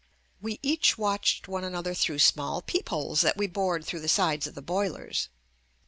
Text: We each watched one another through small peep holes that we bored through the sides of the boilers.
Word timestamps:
We 0.41 0.57
each 0.63 0.97
watched 0.97 1.47
one 1.47 1.63
another 1.63 1.93
through 1.93 2.17
small 2.17 2.63
peep 2.63 2.89
holes 2.89 3.21
that 3.21 3.37
we 3.37 3.45
bored 3.45 3.85
through 3.85 3.99
the 4.01 4.07
sides 4.09 4.47
of 4.47 4.55
the 4.55 4.61
boilers. 4.63 5.29